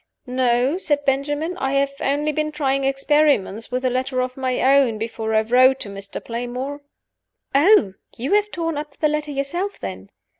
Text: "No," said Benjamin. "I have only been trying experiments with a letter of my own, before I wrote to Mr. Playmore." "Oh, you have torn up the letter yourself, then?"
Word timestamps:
"No," 0.25 0.79
said 0.79 1.05
Benjamin. 1.05 1.55
"I 1.59 1.73
have 1.73 1.91
only 2.01 2.31
been 2.31 2.51
trying 2.51 2.85
experiments 2.85 3.69
with 3.69 3.85
a 3.85 3.91
letter 3.91 4.19
of 4.21 4.35
my 4.35 4.59
own, 4.59 4.97
before 4.97 5.35
I 5.35 5.41
wrote 5.41 5.79
to 5.81 5.89
Mr. 5.89 6.19
Playmore." 6.25 6.81
"Oh, 7.53 7.93
you 8.17 8.33
have 8.33 8.49
torn 8.49 8.79
up 8.79 8.97
the 8.97 9.07
letter 9.07 9.29
yourself, 9.29 9.79
then?" 9.79 10.09